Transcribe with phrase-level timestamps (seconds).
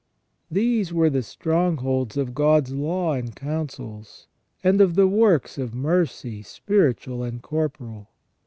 [0.49, 4.25] These were the strongholds of God's law and counsels,
[4.63, 8.09] and of the works of mercy spiritual and corporal.